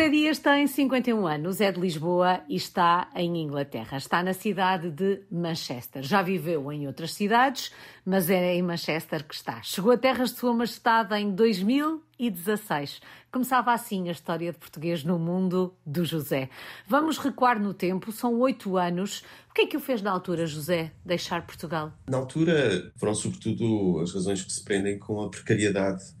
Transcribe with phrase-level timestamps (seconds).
[0.00, 3.98] José Dias tem 51 anos, é de Lisboa e está em Inglaterra.
[3.98, 6.02] Está na cidade de Manchester.
[6.02, 7.70] Já viveu em outras cidades,
[8.02, 9.60] mas é em Manchester que está.
[9.60, 13.02] Chegou a terras de Sua Majestade em 2016.
[13.30, 16.48] Começava assim a história de português no mundo do José.
[16.88, 19.22] Vamos recuar no tempo, são oito anos.
[19.50, 21.92] O que é que o fez na altura, José, deixar Portugal?
[22.08, 26.18] Na altura foram sobretudo as razões que se prendem com a precariedade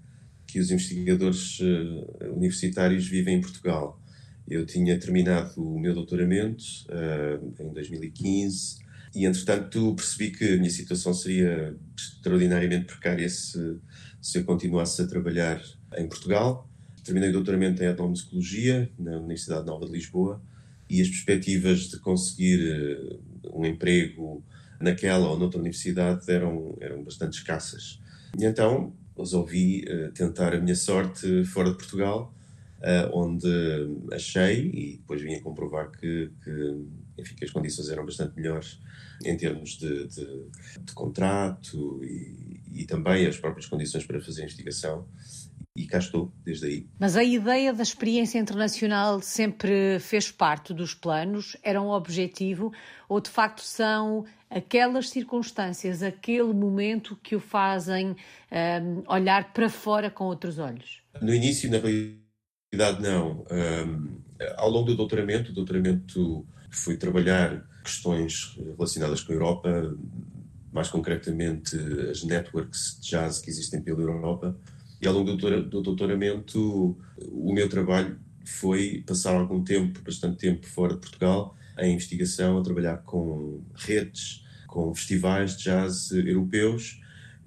[0.50, 4.00] que os investigadores uh, universitários vivem em Portugal.
[4.48, 8.78] Eu tinha terminado o meu doutoramento uh, em 2015
[9.14, 13.78] e, entretanto, percebi que a minha situação seria extraordinariamente precária se,
[14.20, 15.62] se eu continuasse a trabalhar
[15.96, 16.68] em Portugal.
[17.04, 20.42] Terminei o doutoramento em etnomusicologia na Universidade Nova de Lisboa
[20.88, 24.44] e as perspectivas de conseguir uh, um emprego
[24.80, 28.00] naquela ou noutra universidade eram, eram bastante escassas.
[28.38, 32.34] E então resolvi uh, tentar a minha sorte fora de Portugal,
[32.78, 33.48] uh, onde
[34.12, 36.84] achei e depois vim a comprovar que, que,
[37.18, 38.80] enfim, que as condições eram bastante melhores
[39.24, 40.26] em termos de, de,
[40.82, 45.06] de contrato e, e, também as próprias condições para fazer investigação.
[45.76, 46.86] E cá estou, desde aí.
[46.98, 51.56] Mas a ideia da experiência internacional sempre fez parte dos planos?
[51.62, 52.72] Era um objetivo?
[53.08, 58.16] Ou de facto são aquelas circunstâncias, aquele momento que o fazem
[58.50, 61.02] um, olhar para fora com outros olhos?
[61.22, 63.46] No início, na realidade, não.
[63.48, 64.20] Um,
[64.56, 69.96] ao longo do doutoramento, o doutoramento fui trabalhar questões relacionadas com a Europa,
[70.72, 71.76] mais concretamente
[72.10, 74.58] as networks de jazz que existem pela Europa.
[75.00, 80.94] E ao longo do doutoramento, o meu trabalho foi passar algum tempo, bastante tempo fora
[80.94, 87.00] de Portugal, em investigação, a trabalhar com redes, com festivais de jazz europeus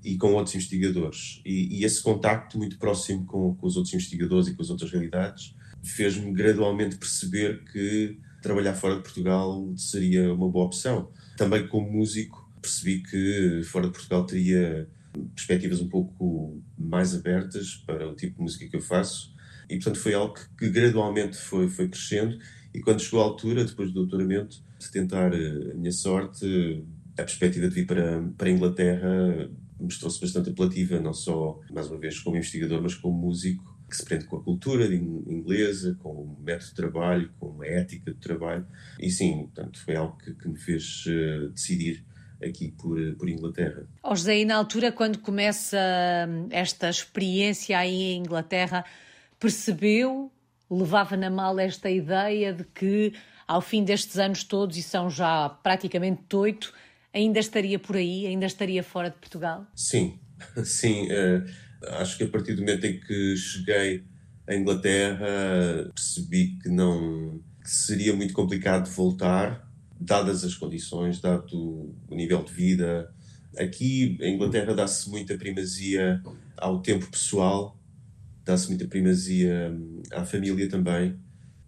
[0.04, 1.42] e com outros investigadores.
[1.46, 4.92] E, e esse contacto muito próximo com, com, os outros investigadores e com as outras
[4.92, 11.10] realidades fez-me gradualmente perceber que trabalhar fora de Portugal seria uma boa opção.
[11.38, 14.88] Também como músico percebi que fora de Portugal teria
[15.36, 19.34] perspectivas um pouco mais abertas para o tipo de música que eu faço
[19.70, 22.38] e portanto foi algo que, gradualmente foi, foi crescendo
[22.74, 26.84] e quando chegou a altura, depois do doutoramento, de tentar eh, a minha sorte,
[27.18, 32.00] a perspectiva de vir para, para a Inglaterra mostrou-se bastante apelativa, não só, mais uma
[32.00, 36.38] vez, como investigador, mas como músico, que se prende com a cultura inglesa, com o
[36.42, 38.66] método de trabalho, com a ética de trabalho.
[39.00, 42.04] E sim, portanto, foi algo que, que me fez uh, decidir
[42.46, 43.86] aqui por, por Inglaterra.
[44.04, 45.78] Oh, José, e na altura, quando começa
[46.28, 48.86] hum, esta experiência aí em Inglaterra,
[49.40, 50.32] percebeu
[50.70, 53.14] levava na mala esta ideia de que
[53.48, 56.74] ao fim destes anos todos, e são já praticamente oito,
[57.14, 59.68] ainda estaria por aí, ainda estaria fora de Portugal?
[59.76, 60.20] Sim,
[60.64, 61.08] sim.
[61.12, 61.46] Uh,
[62.00, 64.04] acho que a partir do momento em que cheguei
[64.48, 65.28] à Inglaterra
[65.94, 69.66] percebi que não que seria muito complicado voltar,
[70.00, 73.14] dadas as condições, dado o nível de vida.
[73.58, 76.22] Aqui em Inglaterra dá-se muita primazia
[76.58, 77.78] ao tempo pessoal
[78.46, 81.18] dá-se muita primazia hum, à família também,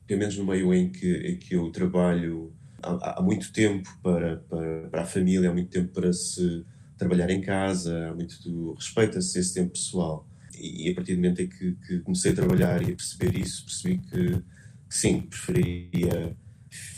[0.06, 4.38] pelo menos no meio em que, em que eu trabalho há, há muito tempo para,
[4.38, 6.66] para, para, a família, há muito tempo para se
[6.98, 10.28] trabalhar em casa, há muito respeita-se esse tempo pessoal.
[10.58, 13.38] E, e, a partir do momento em que, que, comecei a trabalhar e a perceber
[13.38, 14.42] isso, percebi que,
[14.90, 16.36] que sim, preferia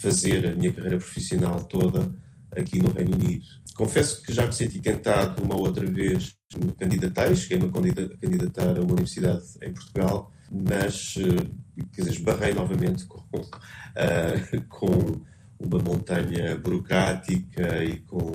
[0.01, 2.11] fazer a minha carreira profissional toda
[2.51, 3.45] aqui no Reino Unido.
[3.75, 8.81] Confesso que já me senti tentado uma outra vez me candidatei, cheguei-me a candidatar a
[8.81, 15.21] uma universidade em Portugal, mas, eh, quer dizer, esbarrei novamente com, uh, com
[15.59, 18.31] uma montanha burocrática e com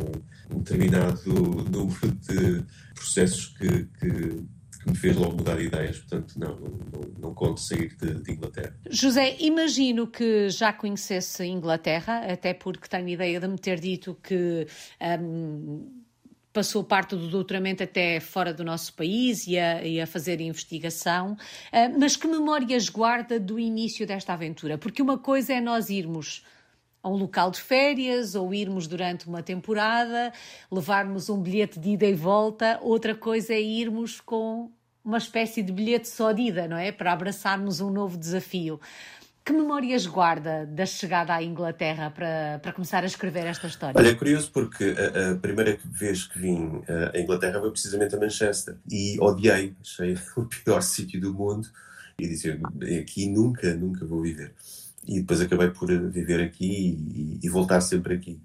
[0.51, 1.33] um determinado
[1.71, 2.65] número de
[2.95, 4.45] processos que, que
[4.83, 5.99] que me fez logo mudar de ideias.
[5.99, 8.75] Portanto, não, não, não conto sair de, de, Inglaterra.
[8.91, 14.67] José, imagino que já conhecesse Inglaterra, até porque tenho ideia de me ter dito que.
[15.21, 16.03] Um,
[16.53, 21.33] passou parte do doutoramento até fora do nosso país e a, e a fazer investigação.
[21.33, 24.77] Uh, mas que memórias guarda do início desta aventura?
[24.77, 26.45] Porque uma coisa é nós irmos
[27.03, 30.33] a um local de férias ou irmos durante uma temporada,
[30.71, 34.71] levarmos um bilhete de ida e volta, outra coisa é irmos com
[35.05, 36.33] uma espécie de bilhete só
[36.69, 36.93] não é?
[36.93, 38.81] Para abraçarmos um novo desafio.
[39.45, 43.99] Que memórias guarda da chegada à Inglaterra para, para começar a escrever esta história?
[43.99, 46.81] Olha, é curioso porque a, a primeira vez que vim
[47.13, 51.69] à Inglaterra foi precisamente a Manchester e odiei, achei o pior sítio do mundo
[52.21, 52.57] e disse
[53.01, 54.55] aqui nunca, nunca vou viver
[55.07, 58.41] e depois acabei por viver aqui e, e, voltar sempre aqui.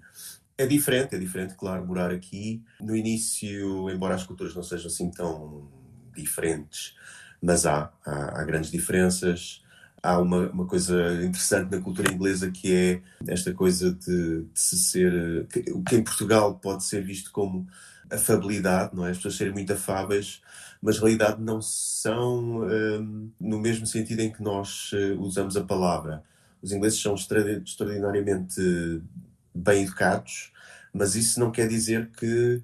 [0.56, 2.62] É diferente, é diferente, claro, morar aqui.
[2.80, 5.68] No início, embora as culturas não sejam assim tão
[6.18, 6.96] diferentes,
[7.40, 9.62] mas há, há, há grandes diferenças.
[10.02, 14.78] há uma, uma coisa interessante na cultura inglesa que é esta coisa de, de se
[14.78, 15.46] ser.
[15.72, 17.66] O que em Portugal pode ser visto como
[18.10, 19.10] afabilidade, não é?
[19.10, 20.40] As pessoas serem muito afáveis,
[20.80, 25.64] mas na realidade não são um, no mesmo sentido em que nós uh, usamos a
[25.64, 26.22] palavra.
[26.62, 29.02] Os ingleses são extraordinariamente
[29.54, 30.52] bem educados,
[30.92, 32.62] mas isso não quer dizer que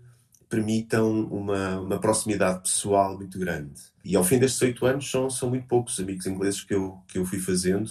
[0.54, 3.80] permitam uma, uma proximidade pessoal muito grande.
[4.04, 7.18] E ao fim destes oito anos são, são muito poucos amigos ingleses que eu, que
[7.18, 7.90] eu fui fazendo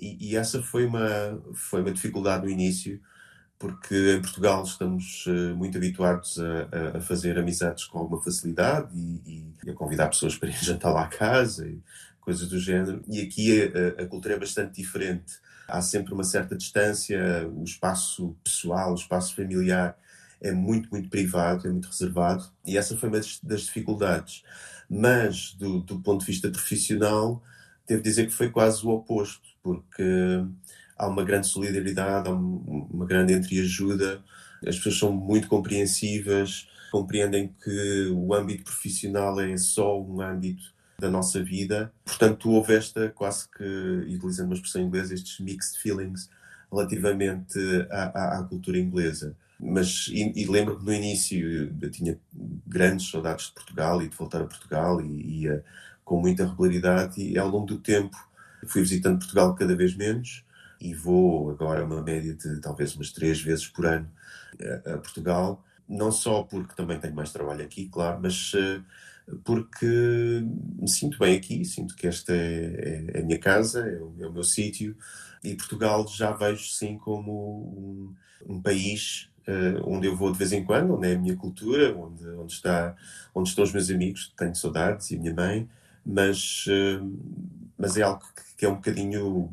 [0.00, 3.00] e, e, essa foi uma, foi uma dificuldade no início,
[3.58, 9.54] porque em Portugal estamos uh, muito habituados a, a, fazer amizades com alguma facilidade e,
[9.64, 11.80] e, a convidar pessoas para ir jantar lá à casa e
[12.20, 13.02] coisas do género.
[13.08, 15.34] E aqui a, a cultura é bastante diferente.
[15.66, 19.96] Há sempre uma certa distância, o espaço pessoal, o espaço familiar
[20.44, 24.44] é muito, muito privado, é muito reservado, e essa foi uma das dificuldades.
[24.88, 27.42] Mas, do, do ponto de vista profissional,
[27.88, 30.04] devo dizer que foi quase o oposto, porque
[30.98, 34.22] há uma grande solidariedade, há uma grande entreajuda,
[34.66, 41.10] as pessoas são muito compreensivas, compreendem que o âmbito profissional é só um âmbito da
[41.10, 41.90] nossa vida.
[42.04, 43.64] Portanto, houve esta, quase que,
[44.14, 46.28] utilizando uma expressão inglesa, estes mixed feelings
[46.70, 47.58] relativamente
[47.90, 49.34] à, à, à cultura inglesa.
[49.58, 52.18] Mas, e, e lembro que no início eu tinha
[52.66, 55.64] grandes saudades de Portugal e de voltar a Portugal e ia
[56.04, 58.16] com muita regularidade e ao longo do tempo
[58.66, 60.44] fui visitando Portugal cada vez menos
[60.80, 64.10] e vou agora uma média de talvez umas três vezes por ano
[64.86, 68.84] a, Portugal, não só porque também tenho mais trabalho aqui, claro, mas uh,
[69.42, 74.00] porque me sinto bem aqui, sinto que esta é, é, é a minha casa, é
[74.00, 74.96] o, é o meu sítio
[75.42, 78.14] e Portugal já vejo sim como
[78.46, 79.30] um, um país
[79.84, 82.94] onde eu vou de vez em quando, onde é a minha cultura, onde, onde, está,
[83.34, 85.68] onde estão os meus amigos, tenho saudades, e a minha mãe,
[86.04, 87.18] mas, uh,
[87.78, 89.50] mas é algo que, que é um bocadinho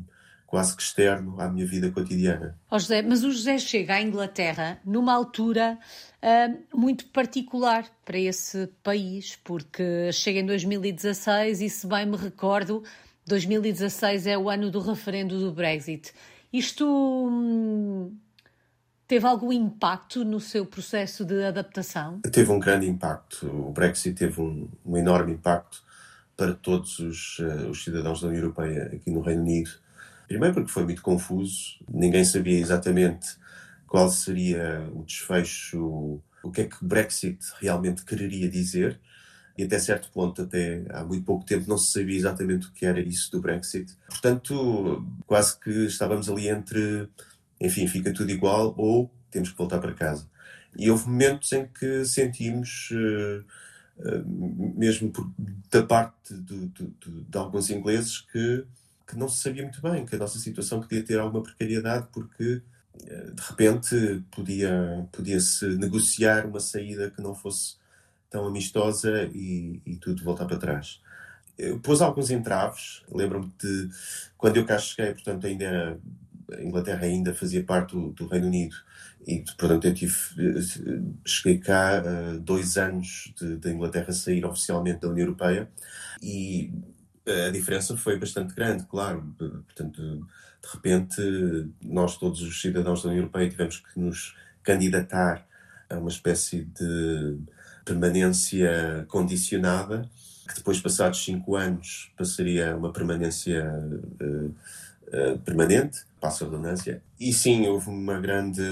[0.52, 2.58] quase que externo à minha vida cotidiana.
[2.70, 5.78] Oh José, mas o José chega à Inglaterra numa altura
[6.22, 12.82] uh, muito particular para esse país, porque chega em 2016 e, se bem me recordo,
[13.26, 16.12] 2016 é o ano do referendo do Brexit.
[16.52, 18.14] Isto hum,
[19.06, 22.20] teve algum impacto no seu processo de adaptação?
[22.32, 23.46] Teve um grande impacto.
[23.46, 25.82] O Brexit teve um, um enorme impacto
[26.36, 29.70] para todos os, uh, os, cidadãos da União Europeia aqui no Reino Unido.
[30.26, 33.36] Primeiro porque foi muito confuso, ninguém sabia exatamente
[33.86, 38.98] qual seria o desfecho, o que é que o Brexit realmente quereria dizer.
[39.56, 42.86] E até certo ponto, até há muito pouco tempo, não se sabia exatamente o que
[42.86, 43.94] era isso do Brexit.
[44.08, 47.06] Portanto, quase que estávamos ali entre
[47.62, 50.28] enfim, fica tudo igual ou temos que voltar para casa.
[50.76, 53.44] E houve momentos em que sentimos, uh,
[53.98, 55.12] uh, mesmo
[55.70, 56.86] da parte de, de,
[57.28, 58.64] de, alguns ingleses, que,
[59.06, 62.62] que não se sabia muito bem, que a nossa situação podia ter alguma precariedade, porque
[62.94, 67.76] uh, de repente podia, podia-se negociar uma saída que não fosse
[68.28, 71.00] tão amistosa e, e tudo voltar para trás.
[71.82, 73.90] Pôs alguns entraves, lembro-me de
[74.38, 76.00] quando eu cá cheguei, portanto, ainda era
[76.58, 78.76] a Inglaterra ainda fazia parte do, do, Reino Unido.
[79.26, 80.14] E, portanto, eu tive,
[81.24, 85.68] cheguei cá uh, dois anos da Inglaterra sair oficialmente da União Europeia.
[86.22, 86.72] E
[87.46, 89.34] a diferença foi bastante grande, claro.
[89.38, 90.26] Portanto,
[90.62, 91.20] de repente,
[91.82, 95.46] nós todos os cidadãos da União Europeia tivemos que nos candidatar
[95.88, 97.38] a uma espécie de
[97.84, 100.08] permanência condicionada,
[100.48, 103.64] que depois, passados cinco anos, passaria a uma permanência
[104.20, 104.54] uh,
[105.08, 107.02] uh, permanente passa a redundância.
[107.18, 108.62] E sim, houve uma grande.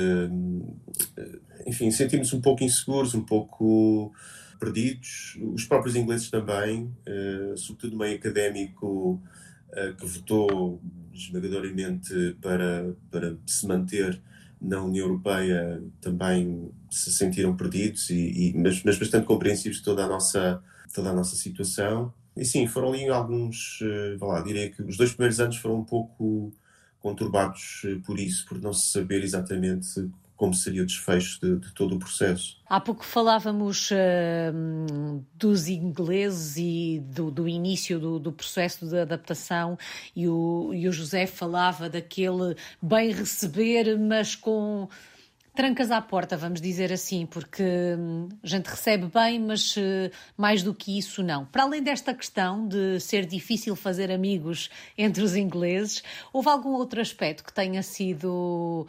[1.17, 4.13] Eh, enfim, sentimos um pouco inseguros, um pouco
[4.61, 5.37] perdidos.
[5.53, 9.21] Os próprios ingleses também, uh, sobretudo o meio académico
[9.71, 10.81] uh, que votou
[11.13, 14.23] esmagadoramente para, para se manter
[14.61, 20.05] na União Europeia, também se sentiram perdidos, e, e mas, mas, bastante compreensivos de toda
[20.05, 20.63] a nossa,
[20.95, 22.13] toda a nossa situação.
[22.37, 25.85] E sim, foram ali alguns, uh, lá, diria que os dois primeiros anos foram um
[25.85, 26.53] pouco
[27.01, 31.75] conturbados eh, por isso, por não se saber exatamente como seria o desfecho de, de
[31.75, 32.57] todo o processo.
[32.67, 39.79] Há pouco falávamos uh, dos ingleses e do, do início do, do, processo de adaptação
[40.17, 44.89] e o, e o José falava daquele bem receber, mas com
[45.61, 50.63] trancas à porta, vamos dizer assim, porque hum, a gente recebe bem, mas eh, mais
[50.63, 51.45] do que isso, não.
[51.45, 56.03] Para além desta questão de ser difícil fazer amigos entre os ingleses,
[56.33, 58.87] houve algum outro aspecto que tenha sido.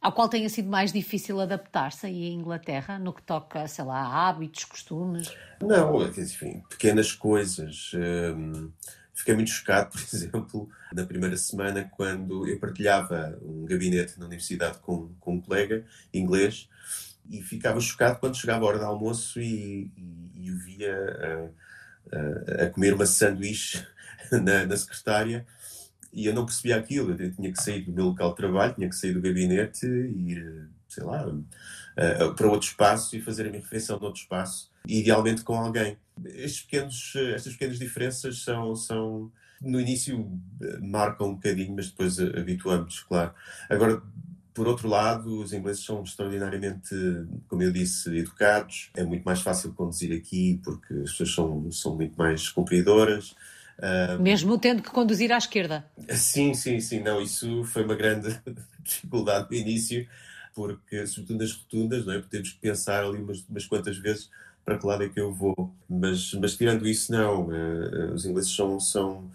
[0.00, 4.28] ao qual tenha sido mais difícil adaptar-se aí em Inglaterra, no que toca, sei lá,
[4.28, 5.32] hábitos, costumes?
[5.62, 7.92] Não, enfim, pequenas coisas.
[7.94, 8.72] Hum
[9.18, 14.78] Fiquei muito chocado, por exemplo, na primeira semana, quando eu partilhava um gabinete na universidade
[14.78, 15.84] com, com um colega
[16.14, 16.68] inglês
[17.28, 21.52] e ficava chocado quando chegava a hora do almoço e, e, e o via
[22.12, 23.84] a, a, a comer uma sanduíche
[24.30, 25.44] na, na secretária
[26.12, 27.20] e eu não percebia aquilo.
[27.20, 30.30] Eu tinha que sair do meu local de trabalho, tinha que sair do gabinete e
[30.30, 35.42] ir, sei lá, uh, para outro espaço e fazer a minha refeição noutro espaço, idealmente
[35.42, 35.96] com alguém.
[36.24, 39.30] Estes pequenos, estas pequenas diferenças são, são,
[39.60, 40.28] no início,
[40.80, 43.32] marcam um bocadinho, mas depois habituamos, claro.
[43.68, 44.02] Agora,
[44.58, 46.92] por outro lado, os ingleses são extraordinariamente,
[47.46, 48.90] como eu disse, educados.
[48.96, 53.36] É muito mais fácil conduzir aqui porque as pessoas são, são muito mais cumpridoras.
[53.78, 55.84] Uh, Mesmo tendo que conduzir à esquerda.
[56.08, 57.00] Sim, sim, sim.
[57.00, 58.36] Não, isso foi uma grande
[58.82, 60.08] dificuldade no início,
[60.54, 62.22] porque, sobretudo nas rotundas, não é?
[62.22, 64.30] temos que pensar ali umas, umas quantas vezes
[64.68, 65.72] para que lado é que eu vou.
[65.88, 67.48] Mas, mas tirando isso, não.
[67.48, 69.30] Uh, os ingleses são, são.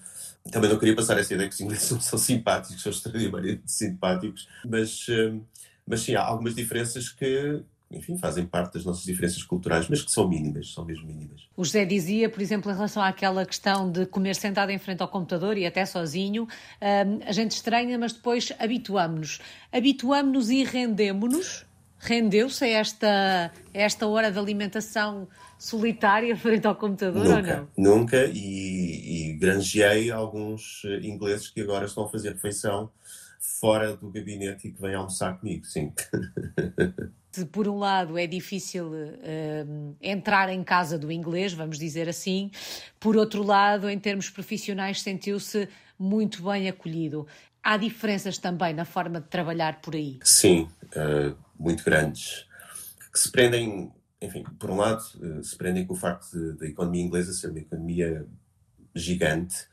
[0.52, 4.48] Também não queria passar essa ideia que os ingleses são, são simpáticos, são extraordinariamente simpáticos,
[4.66, 5.42] mas, uh,
[5.88, 7.62] mas sim, há algumas diferenças que,
[7.94, 11.48] enfim, fazem parte das nossas diferenças culturais, mas que são mínimas, são mesmo mínimas.
[11.56, 15.08] O José dizia, por exemplo, em relação àquela questão de comer sentado em frente ao
[15.08, 19.40] computador e até sozinho, hum, a gente estranha, mas depois habituamos-nos.
[19.72, 21.66] Habituamos-nos e rendemos-nos?
[22.00, 27.96] Rendeu-se a esta, a esta hora de alimentação solitária frente ao computador nunca, ou não?
[27.96, 32.90] Nunca, e, e granjeei alguns ingleses que agora estão a fazer refeição
[33.40, 35.94] fora do gabinete e que vêm almoçar comigo, sim.
[37.52, 42.52] por um lado é difícil uh, entrar em casa do inglês, vamos dizer assim,
[43.00, 47.26] por outro lado, em termos profissionais, sentiu-se muito bem acolhido.
[47.64, 50.20] Há diferenças também na forma de trabalhar por aí?
[50.24, 52.46] Sim, uh, muito grandes,
[53.12, 57.02] que se prendem, enfim, por um lado, uh, se prendem com o facto da economia
[57.02, 58.28] inglesa ser uma economia
[58.94, 59.66] gigante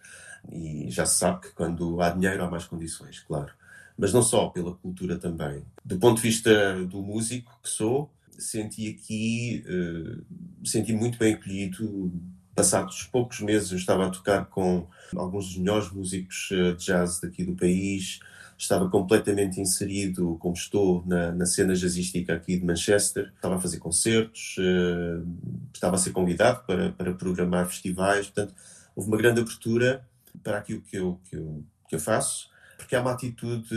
[0.51, 3.60] e já se sabe que quando há dinheiro há mais condições, claro
[4.01, 5.63] mas não só, pela cultura também.
[5.85, 12.11] Do ponto de vista do músico que sou, senti aqui, uh, senti muito bem acolhido.
[12.55, 17.21] Passados poucos meses eu estava a tocar com alguns dos melhores músicos uh, de jazz
[17.21, 18.21] daqui do país,
[18.57, 23.79] estava completamente inserido, como estou, na, na cena jazzística aqui de Manchester, estava a fazer
[23.81, 25.27] concertos, uh,
[25.75, 28.55] estava a ser convidado para, para programar festivais, portanto,
[28.97, 30.03] houve uma grande abertura
[30.43, 32.50] para aquilo que eu, que eu, que eu faço
[32.91, 33.73] porque há uma atitude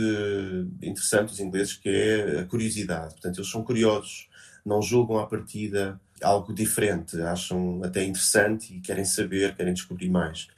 [0.82, 3.12] interessante dos ingleses que é a curiosidade.
[3.12, 4.28] Portanto, eles são curiosos,
[4.66, 10.48] não julgam à partida algo diferente, acham até interessante e querem saber, querem descobrir mais.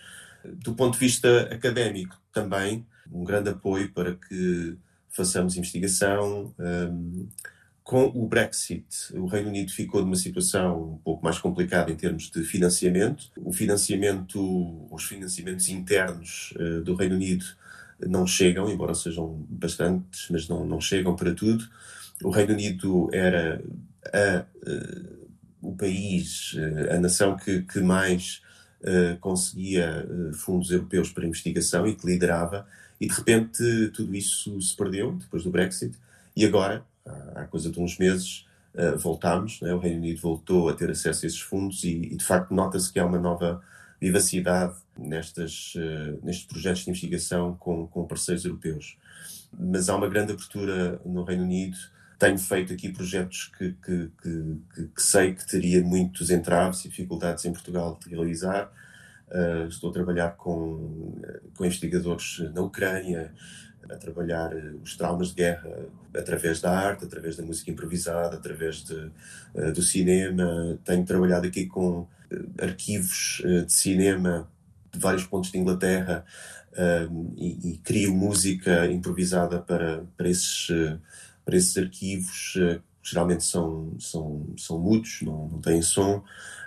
[0.43, 4.79] Do ponto de vista académico, também, um grande apoio para que
[5.11, 6.55] façamos investigação.
[6.59, 7.29] Um,
[7.85, 12.31] com o Brexit, o Reino Unido ficou numa situação um pouco mais complicada em termos
[12.31, 13.31] de financiamento.
[13.37, 17.45] O financiamento, os financiamentos internos uh, do Reino Unido
[18.01, 21.67] não chegam, embora sejam bastantes, mas não, não chegam para tudo.
[22.23, 23.63] O Reino Unido era
[24.13, 25.27] a, uh,
[25.63, 28.43] o país, uh, a nação que, que mais
[28.83, 32.67] uh, conseguia fundos europeus para investigação e que liderava,
[33.01, 35.97] e de repente tudo isso se perdeu depois do Brexit,
[36.35, 38.45] e agora, há, há coisa de uns meses,
[38.99, 39.73] voltámos, né?
[39.73, 42.93] o Reino Unido voltou a ter acesso a esses fundos e, e de facto nota-se
[42.93, 43.63] que há uma nova
[43.99, 48.97] vivacidade nestas, uh, nestes projetos de investigação com, com parceiros europeus.
[49.59, 51.77] Mas há uma grande abertura no Reino Unido.
[52.19, 57.45] Tenho feito aqui projetos que, que, que, que sei que teria muitos entraves e dificuldades
[57.45, 58.73] em Portugal de realizar.
[59.29, 61.15] Uh, estou a trabalhar com,
[61.57, 63.33] com investigadores na Ucrânia,
[63.89, 64.51] a trabalhar
[64.83, 68.95] os traumas de guerra através da arte, através da música improvisada, através de,
[69.55, 70.79] uh, do cinema.
[70.85, 72.07] Tenho trabalhado aqui com
[72.61, 74.49] arquivos de cinema
[74.97, 76.25] de vários pontos de Inglaterra
[77.37, 80.67] e, e, crio música improvisada para, para, esses,
[81.43, 86.23] para esses arquivos, que geralmente são, são, são mudos, não, não têm som.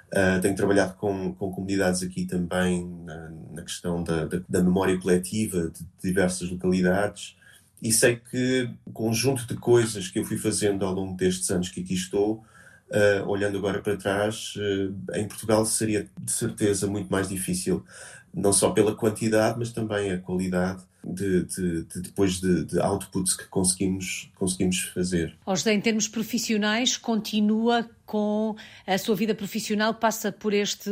[0.07, 5.00] Uh, tenho trabalhado com, com comunidades aqui também na, na questão da, da, da, memória
[5.00, 7.36] coletiva de diversas localidades
[7.79, 11.69] e sei que o conjunto de coisas que eu fui fazendo ao longo destes anos
[11.69, 12.43] que aqui estou,
[12.89, 17.86] uh, olhando agora para trás, uh, em Portugal seria de certeza muito mais difícil,
[18.33, 23.33] não só pela quantidade, mas também a qualidade de, de, de, depois de, de, outputs
[23.33, 25.36] que conseguimos, conseguimos fazer.
[25.48, 28.55] José, em termos profissionais, continua com
[28.86, 30.91] a sua vida profissional, passa por este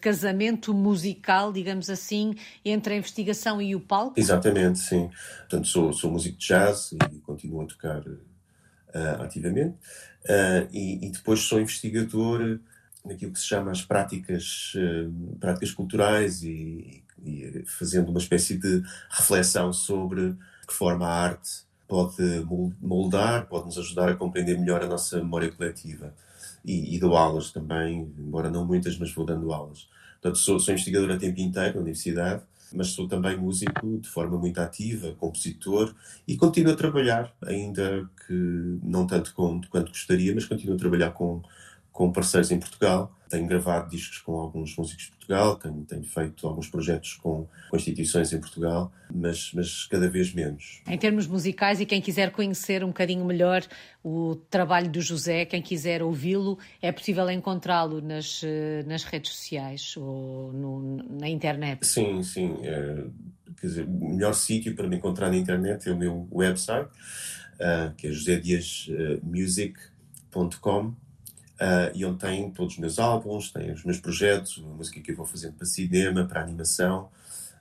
[0.00, 2.34] casamento musical, digamos assim,
[2.64, 4.18] entre a investigação e o palco?
[4.18, 5.10] Exatamente, sim.
[5.40, 9.76] Portanto, sou, sou músico de jazz e continuo a tocar uh, ativamente.
[10.24, 12.60] Uh, e, e, depois sou investigador
[13.04, 18.82] naquilo que se chama as práticas, uh, práticas culturais e, e fazendo uma espécie de
[19.10, 22.46] reflexão sobre que forma a arte pode
[22.80, 26.14] moldar, pode nos ajudar a compreender melhor a nossa memória coletiva.
[26.64, 29.88] E, e dou aulas também, embora não muitas, mas vou dando aulas.
[30.20, 32.42] Portanto, sou, sou investigador a tempo inteiro na universidade,
[32.72, 35.92] mas sou também músico de forma muito ativa, compositor,
[36.28, 41.10] e continuo a trabalhar, ainda que não tanto com, quanto gostaria, mas continuo a trabalhar
[41.10, 41.42] com,
[41.92, 43.14] com parceiros em Portugal.
[43.28, 47.76] Tenho gravado discos com alguns músicos de Portugal, tenho, tenho feito alguns projetos com, com,
[47.76, 50.82] instituições em Portugal, mas, mas cada vez menos.
[50.88, 53.62] Em termos musicais, e quem quiser conhecer um bocadinho melhor
[54.02, 58.42] o trabalho do José, quem quiser ouvi-lo, é possível encontrá-lo nas,
[58.86, 61.86] nas redes sociais ou no, na internet?
[61.86, 62.56] Sim, sim.
[62.62, 63.04] É,
[63.60, 66.90] quer dizer, o melhor sítio para me encontrar na internet é o meu website,
[67.60, 70.96] uh, que é josediasmusic.com
[71.60, 75.12] Uh, e onde tem todos os meus álbuns, tem os meus projetos, a música que
[75.12, 77.10] eu vou fazendo para cinema, para animação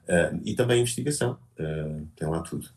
[0.07, 1.37] uh, e também investigação.
[1.59, 2.69] Uh, tem lá tudo.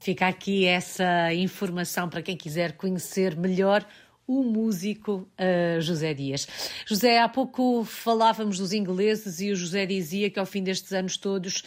[0.00, 3.86] Fica aqui essa informação para quem quiser conhecer melhor
[4.26, 6.46] o músico uh, José Dias.
[6.86, 11.16] José, há pouco falávamos dos ingleses e o José dizia que ao fim destes anos
[11.16, 11.62] todos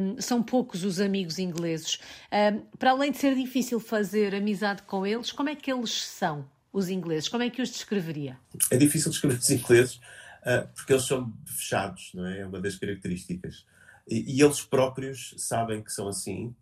[0.00, 1.98] um, são poucos os amigos ingleses.
[2.32, 6.46] Um, para além de ser difícil fazer amizade com eles, como é que eles são?
[6.78, 7.28] Os ingleses?
[7.28, 8.38] Como é que os descreveria?
[8.70, 12.40] É difícil descrever os ingleses uh, porque eles são fechados, não é?
[12.40, 13.66] É uma das características.
[14.06, 16.54] E, e eles próprios sabem que são assim.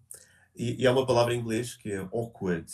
[0.56, 2.66] E, e, há uma palavra em inglês que é awkward,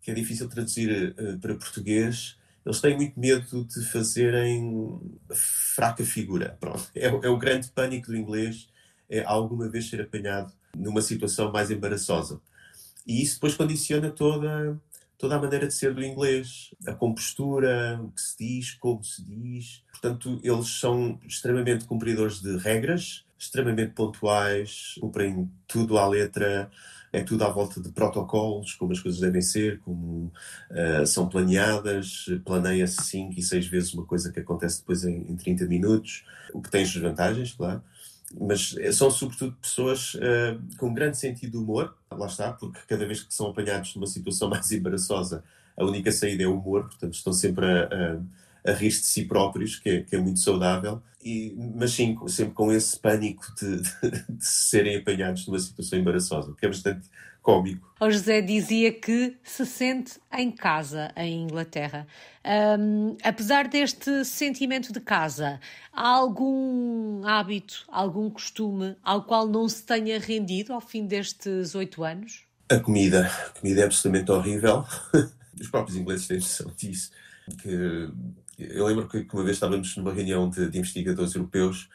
[0.00, 2.38] que é difícil traduzir uh, para português.
[2.64, 5.00] Eles têm muito medo de fazerem
[5.74, 6.56] fraca figura.
[6.60, 6.88] Pronto.
[6.94, 8.68] É, é o grande pânico do inglês,
[9.10, 12.40] é alguma vez ser apanhado numa situação mais embaraçosa.
[13.04, 14.80] E isso depois condiciona toda
[15.22, 19.24] toda a maneira de ser do inglês, a compostura, o que se diz, como se
[19.24, 19.84] diz.
[19.92, 26.68] Portanto, eles são extremamente cumpridores de regras, extremamente pontuais, cumprem tudo à letra,
[27.12, 30.32] é tudo à volta de protocolos, como as coisas devem ser, como
[30.72, 35.36] uh, são planeadas, planeia-se cinco e seis vezes uma coisa que acontece depois em, em
[35.36, 37.80] 30 minutos, o que tem as vantagens, claro
[38.40, 43.22] mas são sobretudo pessoas uh, com grande sentido de humor, lá está, porque cada vez
[43.22, 45.44] que são apanhados numa situação mais embaraçosa,
[45.76, 47.88] a única saída é o humor, portanto estão sempre a,
[48.64, 52.16] a, a rir de si próprios, que é, que é muito saudável, e, mas sim,
[52.26, 57.08] sempre com esse pânico de, de, de serem apanhados numa situação embaraçosa, que é bastante
[57.42, 57.92] cómico.
[58.00, 62.06] O José dizia que se sente em casa em Inglaterra.
[62.44, 65.60] Um, apesar deste sentimento de casa,
[65.92, 72.02] há algum hábito, algum costume ao qual não se tenha rendido ao fim destes oito
[72.02, 72.44] anos?
[72.68, 73.26] A comida.
[73.26, 74.84] A comida é absolutamente horrível.
[75.60, 77.10] Os próprios ingleses têm noção disso.
[77.60, 78.08] Que
[78.70, 81.88] eu lembro que uma vez estávamos numa reunião de, de investigadores europeus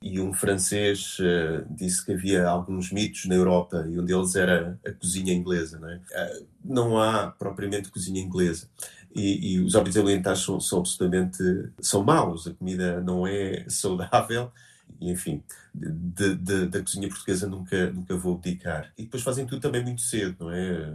[0.00, 4.78] e um francês uh, disse que havia alguns mitos na Europa e um deles era
[4.86, 5.78] a cozinha inglesa.
[5.78, 5.96] Não, é?
[5.96, 8.68] uh, não há propriamente cozinha inglesa.
[9.14, 11.42] E, e os hábitos alimentares são, são absolutamente
[11.80, 12.46] são maus.
[12.46, 14.52] A comida não é saudável.
[15.00, 15.42] E, enfim,
[15.74, 18.92] de, de, da cozinha portuguesa nunca, nunca vou dedicar.
[18.96, 20.94] E depois fazem tudo também muito cedo, não é?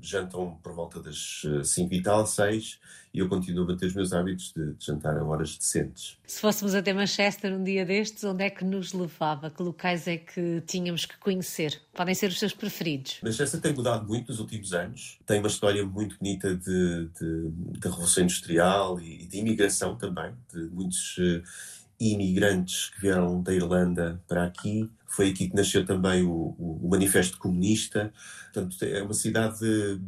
[0.00, 2.78] Jantam por volta das 5 eh, e tal, 6,
[3.12, 6.18] e eu continuo a manter os meus hábitos de, de, jantar a horas decentes.
[6.26, 9.50] Se fôssemos até Manchester um dia destes, onde é que nos levava?
[9.50, 11.80] Que locais é que tínhamos que conhecer?
[11.92, 13.20] Podem ser os seus preferidos?
[13.22, 15.18] Manchester tem mudado muito nos últimos anos.
[15.24, 20.64] Tem uma história muito bonita de, de, de Revolução Industrial e de imigração também, de
[20.70, 21.42] muitos eh,
[22.12, 24.90] imigrantes que vieram da Irlanda para aqui.
[25.06, 28.12] Foi aqui que nasceu também o, o, Manifesto Comunista.
[28.52, 30.00] Portanto, é uma cidade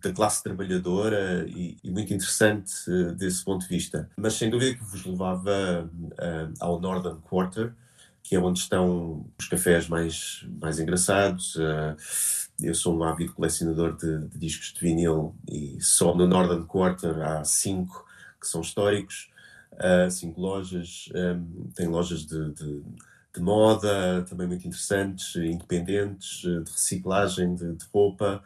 [0.00, 4.08] da classe trabalhadora e, e, muito interessante uh, desse ponto de vista.
[4.16, 7.72] Mas sem dúvida que vos levava uh, ao Northern Quarter,
[8.22, 11.56] que é onde estão os cafés mais, mais engraçados.
[11.56, 11.96] Uh,
[12.60, 17.20] eu sou um ávido colecionador de, de discos de vinil e só no Northern Quarter
[17.20, 18.06] há cinco
[18.40, 19.31] que são históricos
[19.74, 22.82] uh, cinco lojas, um, tem lojas de, de,
[23.34, 28.42] de, moda também muito interessantes, independentes, de reciclagem de, de roupa.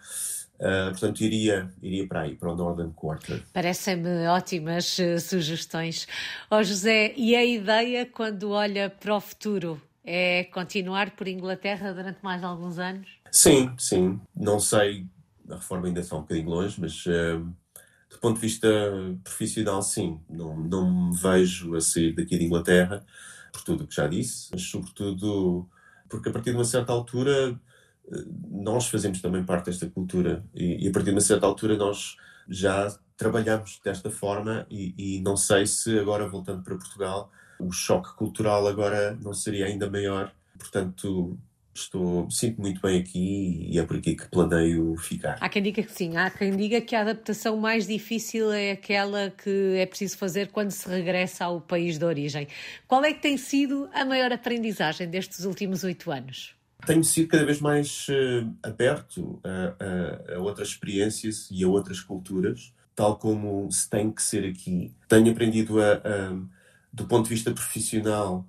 [0.54, 3.42] Uh, portanto, iria, iria para aí, para o Northern Quarter.
[3.52, 6.06] Parecem-me ótimas uh, sugestões.
[6.50, 11.92] Ó oh, José, e a ideia quando olha para o futuro é continuar por Inglaterra
[11.92, 13.08] durante mais alguns anos?
[13.30, 14.20] Sim, sim.
[14.34, 15.04] Não sei,
[15.50, 17.46] a reforma ainda está um bocadinho longe, mas uh,
[18.16, 18.68] do ponto de vista
[19.22, 20.20] profissional, sim.
[20.28, 23.04] Não, não me vejo a sair daqui de Inglaterra,
[23.52, 25.68] por tudo o que já disse, mas sobretudo
[26.08, 27.58] porque a partir de uma certa altura
[28.12, 31.76] eh, nós fazemos também parte desta cultura e, e a partir de uma certa altura
[31.76, 32.16] nós
[32.48, 38.14] já trabalhamos desta forma e, e, não sei se agora voltando para Portugal o choque
[38.14, 41.38] cultural agora não seria ainda maior Portanto,
[41.80, 45.36] estou sinto muito bem aqui e é por aqui que planeio ficar.
[45.40, 49.30] Há quem diga que sim, há quem diga que a adaptação mais difícil é aquela
[49.30, 52.48] que é preciso fazer quando se regressa ao país de origem.
[52.86, 56.54] Qual é que tem sido a maior aprendizagem destes últimos oito anos?
[56.86, 62.00] Tenho sido cada vez mais uh, aberto a, a, a outras experiências e a outras
[62.00, 64.94] culturas, tal como se tem que ser aqui.
[65.08, 66.56] Tenho aprendido a, a
[66.92, 68.46] do ponto de vista profissional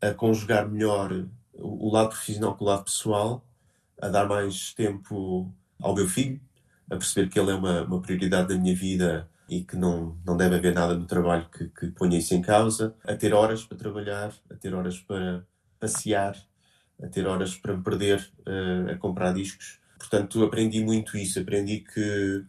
[0.00, 3.44] a conjugar melhor o lado profissional com o lado pessoal,
[4.00, 6.40] a dar mais tempo ao meu filho,
[6.90, 10.36] a perceber que ele é uma, uma prioridade da minha vida e que não, não
[10.36, 13.76] deve haver nada no trabalho que, que ponha isso em causa, a ter horas para
[13.76, 15.44] trabalhar, a ter horas para
[15.78, 16.36] passear,
[17.02, 19.80] a ter horas para me perder uh, a comprar discos.
[19.98, 21.38] Portanto, aprendi muito isso.
[21.38, 22.44] Aprendi que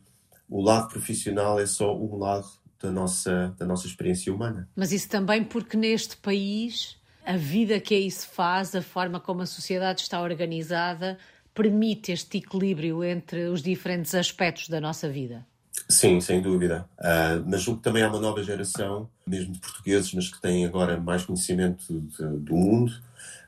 [0.49, 2.47] o lado profissional é só um lado
[2.81, 4.69] da nossa, da nossa experiência humana.
[4.75, 9.41] Mas isso também porque neste país a vida que aí se faz, a forma como
[9.41, 11.17] a sociedade está organizada,
[11.53, 15.45] permite este equilíbrio entre os diferentes aspectos da nossa vida?
[15.89, 16.87] Sim, sem dúvida.
[16.99, 20.65] Uh, mas julgo que também há uma nova geração, mesmo de portugueses, mas que têm
[20.65, 22.93] agora mais conhecimento de, do mundo,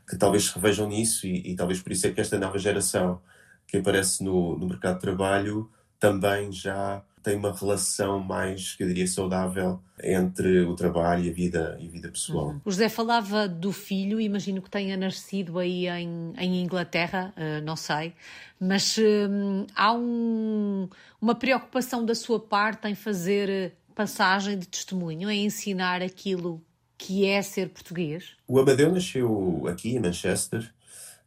[0.08, 3.20] que talvez se revejam nisso e, e, talvez por isso é que esta nova geração
[3.68, 8.88] que aparece no, no mercado de trabalho também já tem uma relação mais, que eu
[8.88, 12.50] diria, saudável entre o trabalho e a vida, e a vida pessoal.
[12.50, 12.62] Uhum.
[12.64, 17.76] O José falava do filho, imagino que tenha nascido aí em, em Inglaterra, uh, não
[17.76, 18.14] sei,
[18.60, 20.88] mas uh, há um,
[21.20, 26.62] uma preocupação da sua parte em fazer passagem de testemunho, em ensinar aquilo
[26.96, 28.36] que é ser português?
[28.48, 30.72] O Amadeu nasceu aqui em Manchester,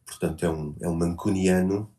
[0.05, 1.91] portanto é um, é um mancuniano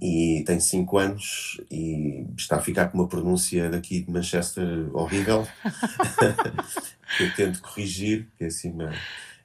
[0.00, 5.46] e tem 5 anos e está a ficar com uma pronúncia daqui de Manchester horrível
[7.16, 8.92] que eu tento corrigir, que é assim uma,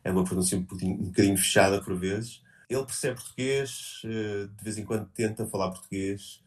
[0.04, 2.42] é uma pronúncia um bocadinho, um bocadinho fechada por vezes.
[2.70, 6.42] Ele percebe português, eh, de vez em quando tenta falar português,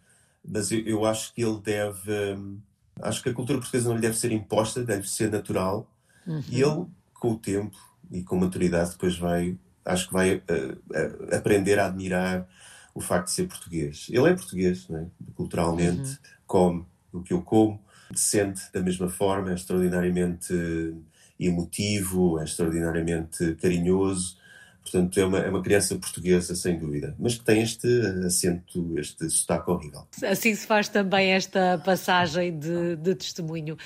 [0.45, 2.13] mas eu, eu acho que ele deve.
[2.35, 2.59] Hum,
[3.03, 5.89] acho que a cultura portuguesa não lhe deve ser imposta, deve ser natural.
[6.27, 6.43] Uhum.
[6.49, 7.77] E ele, com o tempo
[8.11, 9.57] e com maturidade, depois vai.
[9.85, 12.47] Acho que vai uh, uh, aprender a admirar
[12.99, 14.07] o facto de ser português.
[14.11, 15.05] Ele é português, é?
[15.37, 16.17] culturalmente, uhum.
[16.47, 17.81] come o que eu como,
[18.13, 20.53] sente da mesma forma, é extraordinariamente
[21.39, 24.37] emotivo, é extraordinariamente carinhoso.
[24.83, 27.87] Portanto, é uma, é uma criança portuguesa, sem dúvida, mas que tem este
[28.27, 30.09] acento, este sotaque horrível.
[30.25, 33.77] Assim se faz também esta passagem de, de testemunho.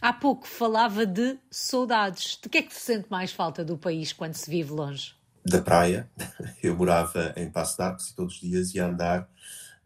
[0.00, 2.38] Há pouco falava de saudades.
[2.40, 5.19] De que é que se sente mais falta do país quando se vive longe?
[5.44, 6.08] Da praia.
[6.62, 9.22] Eu morava em Passo de Arcos e todos os dias ia andar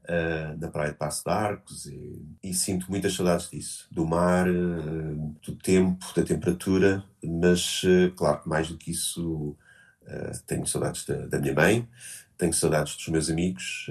[0.05, 3.87] uh, na praia de Passo de Arcos e, e, sinto muitas saudades disso.
[3.91, 9.57] Do mar, uh, do tempo, da temperatura, mas, uh, claro, mais do que isso,
[10.47, 11.89] tenho saudades da, da, minha mãe,
[12.37, 13.87] tenho saudades dos meus amigos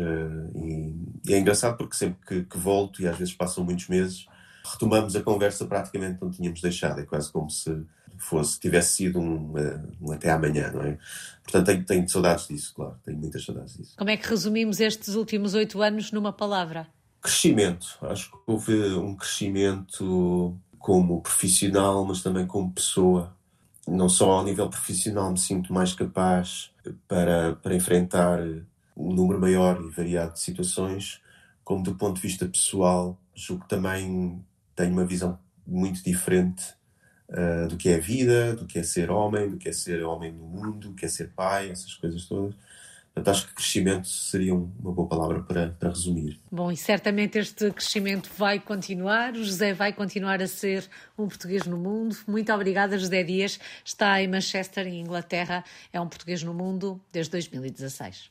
[0.54, 0.94] e,
[1.26, 4.28] e, é engraçado porque sempre que, que volto, e às vezes passam muitos meses,
[4.64, 7.00] retomamos a conversa praticamente onde tínhamos deixado.
[7.00, 7.84] É quase como se
[8.24, 9.54] fosse, tivesse sido um,
[10.02, 10.98] um até amanhã, não é?
[11.44, 13.94] Portanto, tenho, tenho saudades disso, claro, tenho muitas saudades disso.
[13.98, 16.88] Como é que resumimos estes últimos oito anos numa palavra?
[17.22, 17.98] Crescimento.
[18.02, 23.36] Acho que houve um crescimento como profissional, mas também como pessoa.
[23.88, 26.72] Não só ao nível profissional me sinto mais capaz
[27.08, 28.40] para, para enfrentar
[28.96, 31.22] um número maior e variado de situações,
[31.64, 34.44] como do ponto de vista pessoal, julgo que também
[34.76, 36.76] tenho uma visão muito diferente
[37.30, 40.32] uh, do que é vida, do que é ser homem, do que é ser homem
[40.32, 42.56] no mundo, do que é ser pai, essas coisas todas.
[43.14, 46.40] Portanto, acho que crescimento seria uma boa palavra para, para, resumir.
[46.52, 49.34] Bom, e certamente este crescimento vai continuar.
[49.34, 52.18] O José vai continuar a ser um português no mundo.
[52.28, 53.60] Muito obrigada, José Dias.
[53.86, 55.64] Está em Manchester, em Inglaterra.
[55.92, 58.22] É um português no mundo desde 2016.